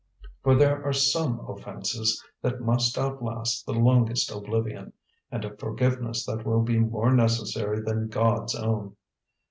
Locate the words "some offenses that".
0.93-2.59